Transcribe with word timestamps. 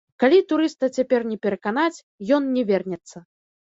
Калі 0.21 0.39
турыста 0.51 0.89
цяпер 1.01 1.27
не 1.33 1.39
пераканаць, 1.45 2.03
ён 2.39 2.53
не 2.59 2.63
вернецца. 2.75 3.29